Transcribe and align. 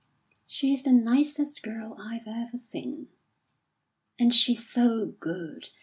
"She's 0.47 0.81
the 0.81 0.93
nicest 0.93 1.61
girl 1.61 1.95
I've 1.99 2.25
ever 2.25 2.57
seen." 2.57 3.09
"And 4.17 4.33
she's 4.33 4.65
so 4.67 5.05
good. 5.19 5.69